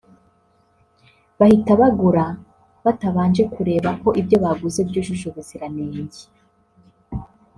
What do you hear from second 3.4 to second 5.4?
kureba ko ibyo baguze byujuje